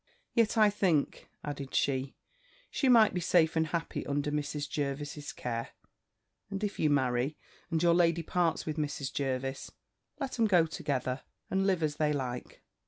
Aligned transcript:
Yet 0.33 0.57
I 0.57 0.71
think,' 0.71 1.29
added 1.43 1.75
she, 1.75 2.15
'she 2.71 2.89
might 2.89 3.13
be 3.13 3.19
safe 3.21 3.55
and 3.55 3.67
happy 3.67 4.03
under 4.07 4.31
Mrs. 4.31 4.67
Jervis's 4.67 5.31
care; 5.31 5.73
and 6.49 6.63
if 6.63 6.79
you 6.79 6.89
marry, 6.89 7.37
and 7.69 7.83
your 7.83 7.93
lady 7.93 8.23
parts 8.23 8.65
with 8.65 8.77
Mrs. 8.77 9.13
Jervis, 9.13 9.69
let 10.19 10.39
'em 10.39 10.47
go 10.47 10.65
together, 10.65 11.21
and 11.51 11.67
live 11.67 11.83
as 11.83 11.97
they 11.97 12.11
like. 12.13 12.63